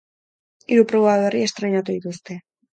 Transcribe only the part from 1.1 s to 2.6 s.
berri estreinatu dituzte.